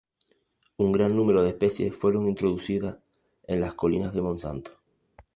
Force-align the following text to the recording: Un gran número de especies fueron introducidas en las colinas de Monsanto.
Un 0.77 0.91
gran 0.91 1.15
número 1.15 1.43
de 1.43 1.49
especies 1.49 1.95
fueron 1.95 2.27
introducidas 2.27 2.97
en 3.43 3.61
las 3.61 3.75
colinas 3.75 4.15
de 4.15 4.23
Monsanto. 4.23 4.71